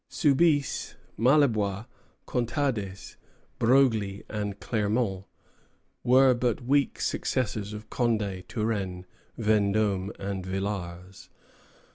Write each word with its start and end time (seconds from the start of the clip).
Soubise, 0.09 0.95
Maillebois, 1.15 1.85
Contades, 2.25 3.17
Broglie, 3.59 4.23
and 4.29 4.59
Clermont 4.59 5.25
were 6.03 6.33
but 6.33 6.63
weak 6.65 6.99
successors 6.99 7.71
of 7.71 7.91
Condé, 7.91 8.43
Turenne, 8.47 9.05
Vendôme, 9.37 10.09
and 10.17 10.43
Villars. 10.43 11.29